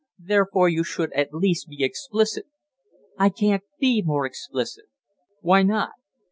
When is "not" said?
5.61-5.91